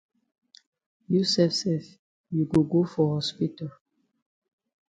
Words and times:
You 1.11 1.21
sef 1.33 1.51
sef 1.61 1.83
you 2.31 2.43
go 2.51 2.59
go 2.71 2.81
for 2.91 3.05
hospital. 3.15 3.69